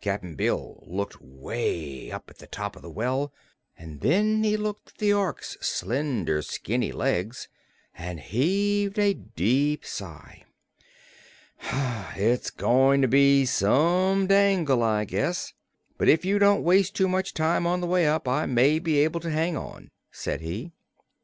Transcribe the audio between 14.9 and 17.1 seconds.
guess; but if you don't waste too